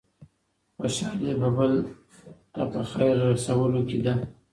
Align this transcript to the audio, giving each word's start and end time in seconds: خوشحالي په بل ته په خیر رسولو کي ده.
خوشحالي 0.77 1.31
په 1.41 1.49
بل 1.57 1.73
ته 2.53 2.61
په 2.71 2.81
خیر 2.91 3.15
رسولو 3.31 3.81
کي 3.89 3.97
ده. 4.05 4.13